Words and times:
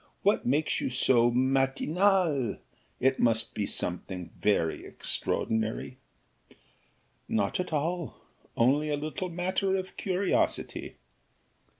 what 0.23 0.47
makes 0.47 0.81
you 0.81 0.89
so 0.89 1.29
matinale? 1.29 2.57
It 2.99 3.19
must 3.19 3.53
be 3.53 3.67
something 3.67 4.31
very 4.35 4.83
extraordinary." 4.83 5.99
"Not 7.29 7.59
at 7.59 7.71
all, 7.71 8.17
only 8.57 8.89
a 8.89 8.97
little 8.97 9.29
matter 9.29 9.75
of 9.75 9.95
curiosity." 9.97 10.95